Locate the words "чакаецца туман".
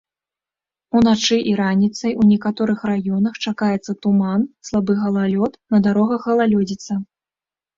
3.49-4.41